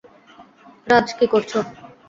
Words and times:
রাজ, 0.87 1.07
কি 1.17 1.25
করছো? 1.33 1.59